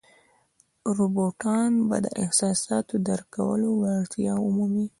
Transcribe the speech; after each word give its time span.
روباټان 0.97 1.71
به 1.87 1.97
د 2.05 2.07
احساساتو 2.23 2.95
درک 3.07 3.27
کولو 3.37 3.69
وړتیا 3.81 4.33
ومومي. 4.39 4.85